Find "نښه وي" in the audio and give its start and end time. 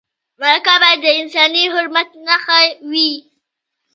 2.25-3.11